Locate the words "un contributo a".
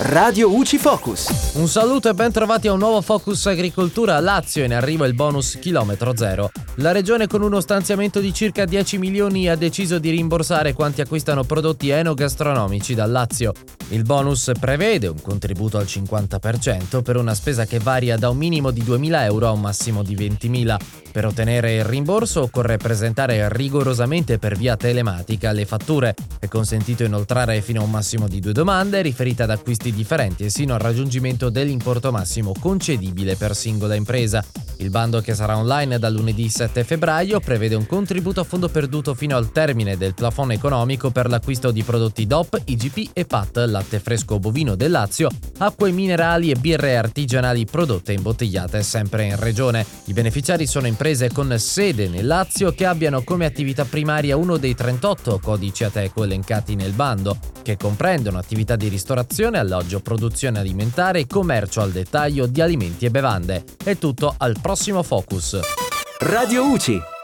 37.74-38.44